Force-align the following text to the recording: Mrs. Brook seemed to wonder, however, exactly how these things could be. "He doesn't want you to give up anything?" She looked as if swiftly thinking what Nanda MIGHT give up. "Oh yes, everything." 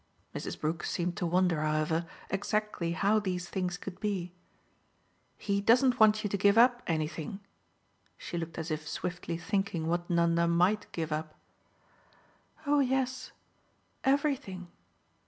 Mrs. 0.33 0.59
Brook 0.59 0.83
seemed 0.83 1.15
to 1.17 1.27
wonder, 1.27 1.61
however, 1.61 2.07
exactly 2.31 2.93
how 2.93 3.19
these 3.19 3.47
things 3.47 3.77
could 3.77 3.99
be. 3.99 4.33
"He 5.37 5.61
doesn't 5.61 5.99
want 5.99 6.23
you 6.23 6.29
to 6.31 6.37
give 6.37 6.57
up 6.57 6.81
anything?" 6.87 7.39
She 8.17 8.35
looked 8.35 8.57
as 8.57 8.71
if 8.71 8.87
swiftly 8.87 9.37
thinking 9.37 9.85
what 9.87 10.09
Nanda 10.09 10.47
MIGHT 10.47 10.87
give 10.91 11.11
up. 11.11 11.35
"Oh 12.65 12.79
yes, 12.79 13.31
everything." 14.03 14.69